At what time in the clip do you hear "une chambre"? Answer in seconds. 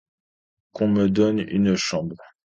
1.47-2.17